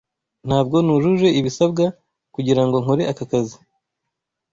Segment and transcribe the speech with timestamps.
[0.47, 1.85] Ntabwo nujuje ibisabwa
[2.35, 3.57] kugirango nkore aka kazi.